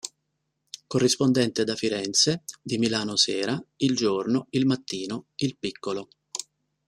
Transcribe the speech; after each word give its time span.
Corrispondente 0.87 1.63
da 1.63 1.75
Firenze 1.75 2.41
di 2.59 2.79
Milano 2.79 3.15
Sera, 3.17 3.63
Il 3.77 3.95
Giorno, 3.95 4.47
Il 4.49 4.65
Mattino, 4.65 5.25
Il 5.35 5.57
Piccolo. 5.59 6.07